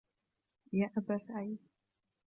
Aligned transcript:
يَا 0.73 0.91
أَبَا 0.97 1.17
سَعِيدٍ 1.17 1.59